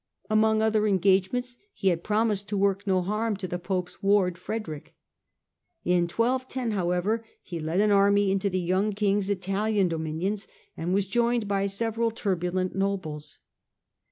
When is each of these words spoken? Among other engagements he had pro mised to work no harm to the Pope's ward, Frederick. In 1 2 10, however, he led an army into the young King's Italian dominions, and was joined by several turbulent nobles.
Among 0.31 0.63
other 0.63 0.87
engagements 0.87 1.57
he 1.73 1.89
had 1.89 2.03
pro 2.03 2.23
mised 2.23 2.47
to 2.47 2.57
work 2.57 2.87
no 2.87 3.03
harm 3.03 3.37
to 3.37 3.47
the 3.47 3.59
Pope's 3.59 4.01
ward, 4.01 4.35
Frederick. 4.35 4.95
In 5.85 6.07
1 6.09 6.39
2 6.39 6.45
10, 6.49 6.71
however, 6.71 7.23
he 7.43 7.59
led 7.59 7.79
an 7.79 7.91
army 7.91 8.31
into 8.31 8.49
the 8.49 8.59
young 8.59 8.93
King's 8.93 9.29
Italian 9.29 9.89
dominions, 9.89 10.47
and 10.75 10.91
was 10.95 11.05
joined 11.05 11.47
by 11.47 11.67
several 11.67 12.09
turbulent 12.09 12.73
nobles. 12.75 13.41